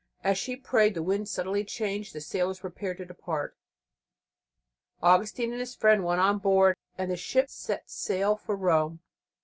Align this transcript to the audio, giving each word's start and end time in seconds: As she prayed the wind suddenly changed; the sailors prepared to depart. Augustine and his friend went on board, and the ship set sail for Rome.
As 0.23 0.35
she 0.39 0.55
prayed 0.55 0.95
the 0.95 1.03
wind 1.03 1.29
suddenly 1.29 1.63
changed; 1.63 2.15
the 2.15 2.21
sailors 2.21 2.61
prepared 2.61 2.97
to 2.97 3.05
depart. 3.05 3.55
Augustine 4.99 5.51
and 5.51 5.59
his 5.59 5.75
friend 5.75 6.03
went 6.03 6.19
on 6.19 6.39
board, 6.39 6.75
and 6.97 7.11
the 7.11 7.15
ship 7.15 7.51
set 7.51 7.87
sail 7.87 8.35
for 8.35 8.55
Rome. 8.55 9.01